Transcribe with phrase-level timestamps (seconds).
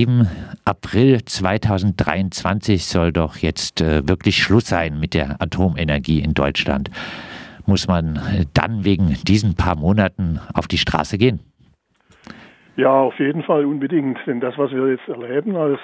[0.00, 0.26] Im
[0.64, 6.90] April 2023 soll doch jetzt äh, wirklich Schluss sein mit der Atomenergie in Deutschland.
[7.66, 11.40] Muss man äh, dann wegen diesen paar Monaten auf die Straße gehen?
[12.76, 14.16] Ja, auf jeden Fall unbedingt.
[14.26, 15.80] Denn das, was wir jetzt erleben als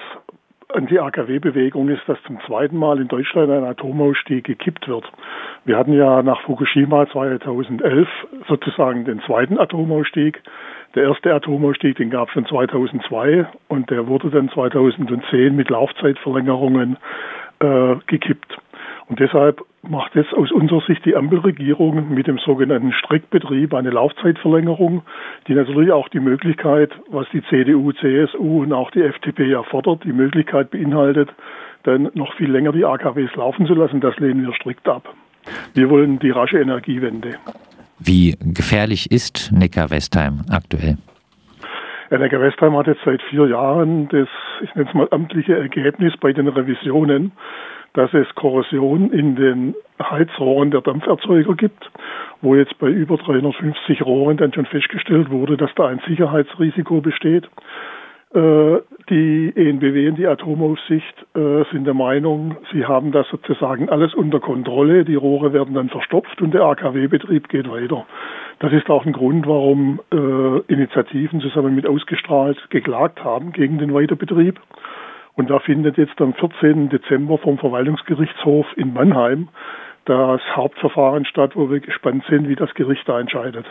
[0.69, 5.05] Anti-AKW-Bewegung, ist, dass zum zweiten Mal in Deutschland ein Atomausstieg gekippt wird.
[5.65, 8.07] Wir hatten ja nach Fukushima 2011
[8.47, 10.41] sozusagen den zweiten Atomausstieg.
[10.97, 16.97] Der erste Atomausstieg, den gab es schon 2002 und der wurde dann 2010 mit Laufzeitverlängerungen
[17.59, 18.57] äh, gekippt.
[19.07, 25.03] Und deshalb macht jetzt aus unserer Sicht die Ampelregierung mit dem sogenannten Streckbetrieb eine Laufzeitverlängerung,
[25.47, 30.03] die natürlich auch die Möglichkeit, was die CDU, CSU und auch die FDP ja fordert,
[30.03, 31.29] die Möglichkeit beinhaltet,
[31.83, 33.99] dann noch viel länger die AKWs laufen zu lassen.
[33.99, 35.13] Das lehnen wir strikt ab.
[35.75, 37.35] Wir wollen die rasche Energiewende.
[37.99, 40.97] Wie gefährlich ist Neckar-Westheim aktuell?
[42.11, 44.27] Ja, Neckar-Westheim hat jetzt seit vier Jahren das,
[44.61, 47.31] ich nenne es mal, amtliche Ergebnis bei den Revisionen,
[47.93, 51.89] dass es Korrosion in den Heizrohren der Dampferzeuger gibt,
[52.41, 57.49] wo jetzt bei über 350 Rohren dann schon festgestellt wurde, dass da ein Sicherheitsrisiko besteht.
[58.33, 64.13] Äh, die ENBW und die Atomaufsicht äh, sind der Meinung, sie haben das sozusagen alles
[64.13, 65.05] unter Kontrolle.
[65.05, 68.05] Die Rohre werden dann verstopft und der AKW-Betrieb geht weiter.
[68.59, 73.93] Das ist auch ein Grund, warum äh, Initiativen zusammen mit ausgestrahlt geklagt haben gegen den
[73.93, 74.59] Weiterbetrieb.
[75.35, 76.89] Und da findet jetzt am 14.
[76.89, 79.47] Dezember vom Verwaltungsgerichtshof in Mannheim
[80.03, 83.65] das Hauptverfahren statt, wo wir gespannt sind, wie das Gericht da entscheidet.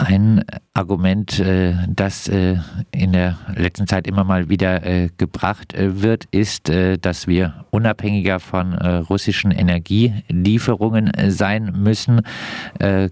[0.00, 2.58] Ein Argument, äh, das äh,
[2.92, 8.74] in der letzten Zeit immer mal wieder äh, gebracht wird, ist, dass wir unabhängiger von
[8.74, 12.20] russischen Energielieferungen sein müssen.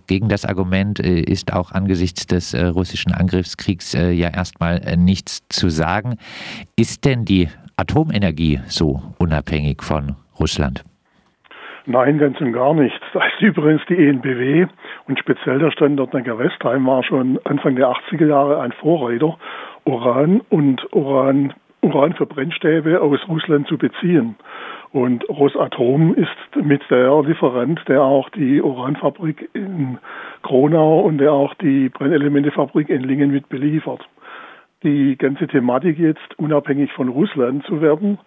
[0.07, 6.17] Gegen das Argument ist auch angesichts des russischen Angriffskriegs ja erstmal nichts zu sagen.
[6.77, 10.85] Ist denn die Atomenergie so unabhängig von Russland?
[11.89, 13.01] Nein, ganz und gar nicht.
[13.15, 14.67] Das ist übrigens die ENBW
[15.07, 19.39] und speziell der Standort Neckar-Westheim war schon Anfang der 80er Jahre ein Vorreiter,
[19.85, 24.35] Uran und Uran, Uran für Brennstäbe aus Russland zu beziehen.
[24.91, 29.99] Und Rosatom ist mit der Lieferant, der auch die Uranfabrik in
[30.43, 34.01] Kronau und der auch die Brennelementefabrik in Lingen mit beliefert.
[34.83, 38.19] Die ganze Thematik jetzt unabhängig von Russland zu werden,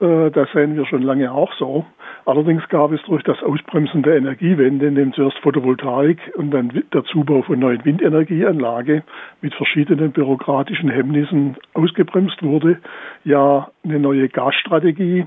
[0.00, 1.84] das sehen wir schon lange auch so.
[2.24, 7.04] Allerdings gab es durch das Ausbremsen der Energiewende, in dem zuerst Photovoltaik und dann der
[7.04, 9.02] Zubau von neuen Windenergieanlage
[9.40, 12.78] mit verschiedenen bürokratischen Hemmnissen ausgebremst wurde,
[13.24, 15.26] ja eine neue Gasstrategie,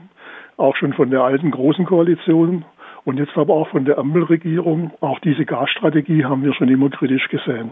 [0.58, 2.64] auch schon von der alten großen Koalition
[3.04, 4.92] und jetzt aber auch von der Ampelregierung.
[5.02, 7.72] Auch diese Gasstrategie haben wir schon immer kritisch gesehen.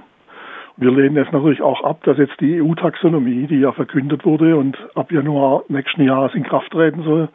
[0.79, 4.77] Wir lehnen es natürlich auch ab, dass jetzt die EU-Taxonomie, die ja verkündet wurde und
[4.95, 7.27] ab Januar nächsten Jahres in Kraft treten soll,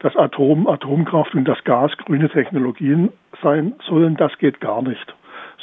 [0.00, 3.08] dass Atom, Atomkraft und das Gas grüne Technologien
[3.42, 4.16] sein sollen.
[4.18, 5.14] Das geht gar nicht.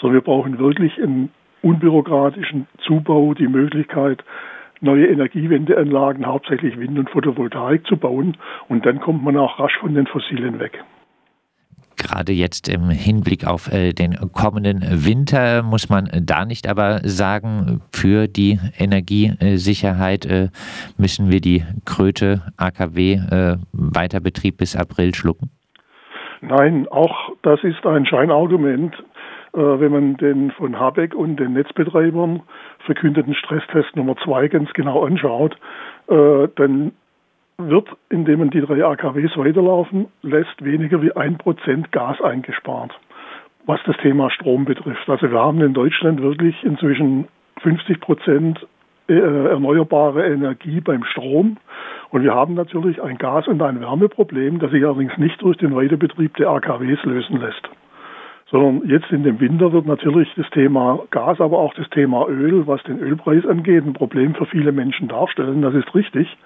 [0.01, 1.29] Sondern wir brauchen wirklich einen
[1.61, 4.23] unbürokratischen Zubau, die Möglichkeit,
[4.81, 8.35] neue Energiewendeanlagen, hauptsächlich Wind- und Photovoltaik zu bauen.
[8.67, 10.83] Und dann kommt man auch rasch von den Fossilen weg.
[12.07, 17.81] Gerade jetzt im Hinblick auf äh, den kommenden Winter muss man da nicht aber sagen,
[17.91, 20.47] für die Energiesicherheit äh,
[20.97, 25.49] müssen wir die Kröte AKW äh, Weiterbetrieb bis April schlucken?
[26.39, 28.95] Nein, auch das ist ein Scheinargument.
[29.53, 32.43] Wenn man den von Habeck und den Netzbetreibern
[32.85, 35.57] verkündeten Stresstest Nummer zwei ganz genau anschaut,
[36.07, 36.91] dann
[37.59, 42.91] wird, indem man die drei AKWs weiterlaufen lässt, weniger wie ein Prozent Gas eingespart,
[43.65, 45.09] was das Thema Strom betrifft.
[45.09, 47.27] Also wir haben in Deutschland wirklich inzwischen
[47.61, 48.67] 50 Prozent
[49.09, 51.57] äh, erneuerbare Energie beim Strom.
[52.09, 55.75] Und wir haben natürlich ein Gas- und ein Wärmeproblem, das sich allerdings nicht durch den
[55.75, 57.67] Weiterbetrieb der AKWs lösen lässt.
[58.51, 62.67] Sondern jetzt in dem Winter wird natürlich das Thema Gas, aber auch das Thema Öl,
[62.67, 65.63] was den Ölpreis angeht, ein Problem für viele Menschen darstellen.
[65.63, 66.37] Das ist richtig.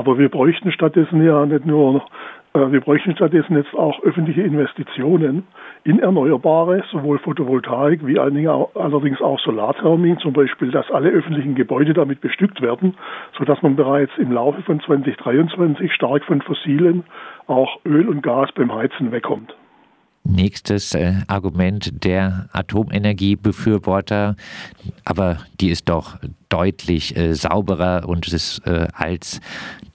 [0.00, 1.96] Aber wir bräuchten stattdessen ja nicht nur,
[2.54, 5.42] äh, wir bräuchten stattdessen jetzt auch öffentliche Investitionen
[5.84, 12.22] in Erneuerbare, sowohl Photovoltaik wie allerdings auch Solarthermie, zum Beispiel, dass alle öffentlichen Gebäude damit
[12.22, 12.94] bestückt werden,
[13.36, 17.04] sodass man bereits im Laufe von 2023 stark von fossilen,
[17.46, 19.54] auch Öl und Gas beim Heizen wegkommt.
[20.22, 24.36] Nächstes äh, Argument der Atomenergiebefürworter,
[25.04, 26.18] aber die ist doch
[26.50, 29.40] deutlich äh, sauberer und es ist äh, als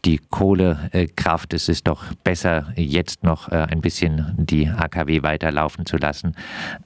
[0.06, 1.54] die Kohlekraft.
[1.54, 6.36] es ist doch besser, jetzt noch äh, ein bisschen die AKW weiterlaufen zu lassen,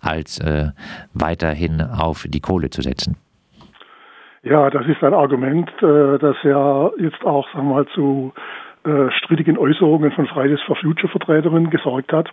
[0.01, 0.71] als äh,
[1.13, 3.17] weiterhin auf die Kohle zu setzen.
[4.43, 8.33] Ja, das ist ein Argument, äh, das ja jetzt auch sagen wir mal, zu
[9.21, 12.29] strittigen Äußerungen von Fridays for Future Vertreterinnen gesorgt hat.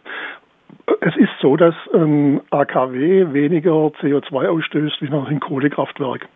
[1.00, 6.28] Es ist so, dass ein AKW weniger CO2 ausstößt wie noch ein Kohlekraftwerk.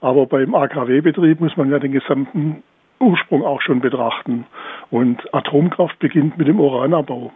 [0.00, 2.62] Aber beim AKW-Betrieb muss man ja den gesamten
[3.00, 4.46] Ursprung auch schon betrachten.
[4.90, 7.32] Und Atomkraft beginnt mit dem Uranabbau.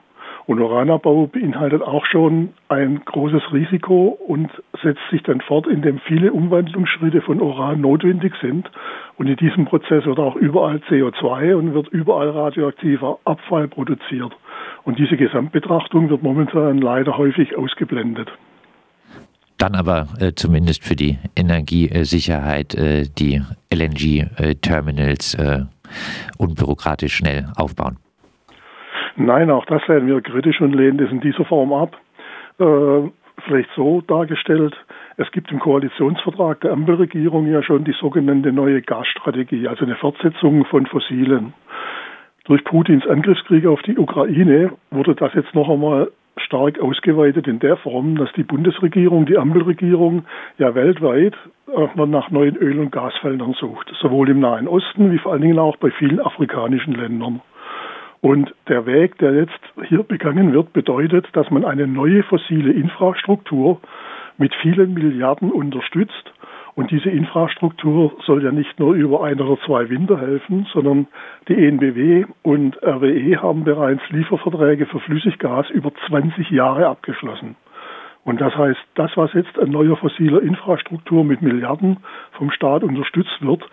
[0.46, 4.50] Und Uranabbau beinhaltet auch schon ein großes Risiko und
[4.82, 8.68] setzt sich dann fort, indem viele Umwandlungsschritte von Uran notwendig sind.
[9.18, 14.32] Und in diesem Prozess wird auch überall CO2 und wird überall radioaktiver Abfall produziert.
[14.84, 18.30] Und diese Gesamtbetrachtung wird momentan leider häufig ausgeblendet
[19.62, 23.40] dann aber äh, zumindest für die Energiesicherheit äh, die
[23.72, 25.60] LNG-Terminals äh,
[26.36, 27.96] unbürokratisch schnell aufbauen.
[29.14, 31.96] Nein, auch das sehen wir kritisch und lehnen das in dieser Form ab.
[32.58, 33.08] Äh,
[33.44, 34.74] vielleicht so dargestellt,
[35.16, 40.64] es gibt im Koalitionsvertrag der Ampelregierung ja schon die sogenannte neue Gasstrategie, also eine Fortsetzung
[40.64, 41.52] von fossilen.
[42.44, 47.76] Durch Putins Angriffskrieg auf die Ukraine wurde das jetzt noch einmal stark ausgeweitet in der
[47.76, 50.24] Form, dass die Bundesregierung, die Ampelregierung
[50.58, 51.34] ja weltweit
[51.94, 55.76] nach neuen Öl- und Gasfeldern sucht, sowohl im Nahen Osten wie vor allen Dingen auch
[55.76, 57.40] bei vielen afrikanischen Ländern.
[58.20, 63.80] Und der Weg, der jetzt hier begangen wird, bedeutet, dass man eine neue fossile Infrastruktur
[64.36, 66.32] mit vielen Milliarden unterstützt.
[66.74, 71.06] Und diese Infrastruktur soll ja nicht nur über ein oder zwei Winter helfen, sondern
[71.48, 77.56] die ENBW und RWE haben bereits Lieferverträge für Flüssiggas über 20 Jahre abgeschlossen.
[78.24, 81.98] Und das heißt, das, was jetzt an neuer fossiler Infrastruktur mit Milliarden
[82.32, 83.68] vom Staat unterstützt wird,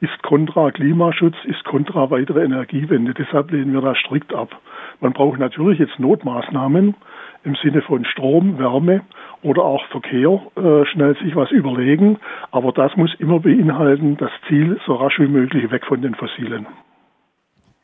[0.00, 3.14] ist kontra Klimaschutz, ist kontra weitere Energiewende.
[3.14, 4.60] Deshalb lehnen wir das strikt ab.
[5.00, 6.94] Man braucht natürlich jetzt Notmaßnahmen
[7.44, 9.02] im Sinne von Strom, Wärme
[9.42, 12.18] oder auch Verkehr, äh, schnell sich was überlegen.
[12.50, 16.66] Aber das muss immer beinhalten, das Ziel so rasch wie möglich weg von den Fossilen.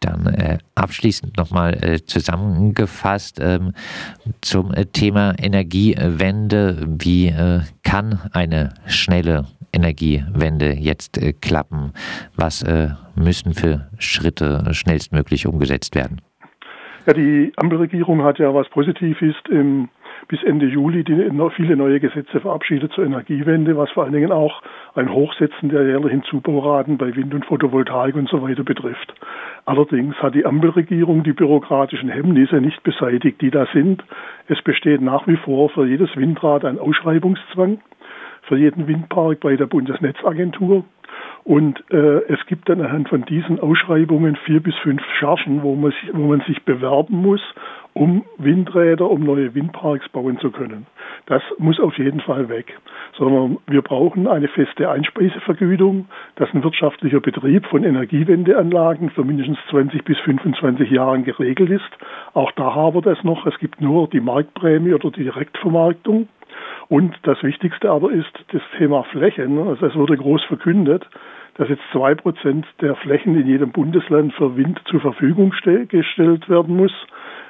[0.00, 3.74] Dann äh, abschließend nochmal äh, zusammengefasst ähm,
[4.40, 6.86] zum äh, Thema Energiewende.
[6.98, 11.92] Wie äh, kann eine schnelle Energiewende jetzt klappen?
[12.34, 12.64] Was
[13.14, 16.20] müssen für Schritte schnellstmöglich umgesetzt werden?
[17.06, 19.88] Ja, die Ampelregierung hat ja was positiv ist im
[20.28, 24.62] bis Ende Juli die, viele neue Gesetze verabschiedet zur Energiewende, was vor allen Dingen auch
[24.94, 29.14] ein Hochsetzen der jährlichen Zubauraten bei Wind- und Photovoltaik und so weiter betrifft.
[29.64, 34.04] Allerdings hat die Ampelregierung die bürokratischen Hemmnisse nicht beseitigt, die da sind.
[34.46, 37.80] Es besteht nach wie vor für jedes Windrad ein Ausschreibungszwang
[38.42, 40.84] für jeden Windpark bei der Bundesnetzagentur.
[41.44, 45.90] Und äh, es gibt dann anhand von diesen Ausschreibungen vier bis fünf Chargen, wo man,
[45.92, 47.40] sich, wo man sich bewerben muss,
[47.92, 50.86] um Windräder, um neue Windparks bauen zu können.
[51.26, 52.78] Das muss auf jeden Fall weg.
[53.16, 56.06] Sondern wir brauchen eine feste Einspeisevergütung,
[56.36, 61.90] dass ein wirtschaftlicher Betrieb von Energiewendeanlagen für mindestens 20 bis 25 Jahren geregelt ist.
[62.34, 63.46] Auch da haben wir das noch.
[63.46, 66.28] Es gibt nur die Marktprämie oder die Direktvermarktung.
[66.88, 69.58] Und das Wichtigste aber ist das Thema Flächen.
[69.58, 71.06] Also es wurde groß verkündet,
[71.54, 75.50] dass jetzt zwei Prozent der Flächen in jedem Bundesland für Wind zur Verfügung
[75.88, 76.92] gestellt werden muss.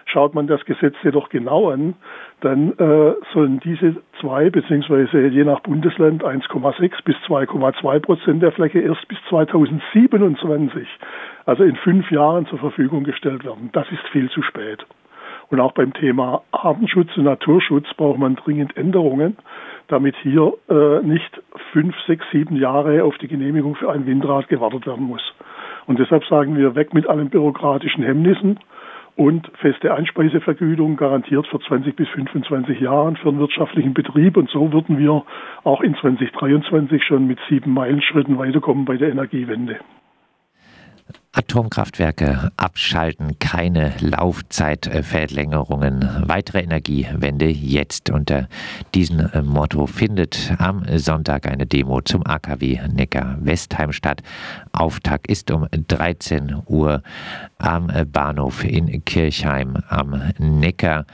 [0.07, 1.95] Schaut man das Gesetz jedoch genau an,
[2.41, 8.81] dann äh, sollen diese zwei beziehungsweise je nach Bundesland 1,6 bis 2,2 Prozent der Fläche
[8.81, 10.89] erst bis 2027,
[11.47, 13.71] also in fünf Jahren zur Verfügung gestellt werden.
[13.73, 14.85] Das ist viel zu spät.
[15.51, 19.37] Und auch beim Thema Artenschutz und Naturschutz braucht man dringend Änderungen,
[19.89, 21.43] damit hier äh, nicht
[21.73, 25.23] fünf, sechs, sieben Jahre auf die Genehmigung für ein Windrad gewartet werden muss.
[25.87, 28.61] Und deshalb sagen wir weg mit allen bürokratischen Hemmnissen
[29.17, 34.37] und feste Einspeisevergütung garantiert für 20 bis 25 Jahren für einen wirtschaftlichen Betrieb.
[34.37, 35.25] Und so würden wir
[35.65, 39.79] auch in 2023 schon mit sieben Meilenschritten weiterkommen bei der Energiewende.
[41.33, 48.11] Atomkraftwerke abschalten, keine Laufzeitverlängerungen, weitere Energiewende jetzt.
[48.11, 48.49] Unter
[48.97, 54.25] diesem Motto findet am Sonntag eine Demo zum AKW Neckar-Westheim statt.
[54.73, 57.05] Auftakt ist um 13 Uhr
[57.59, 61.07] am Bahnhof in Kirchheim am Neckar.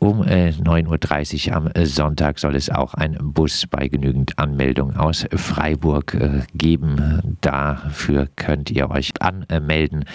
[0.00, 5.26] Um äh, 9.30 Uhr am Sonntag soll es auch einen Bus bei genügend Anmeldung aus
[5.30, 7.36] Freiburg äh, geben.
[7.42, 10.06] Dafür könnt ihr euch anmelden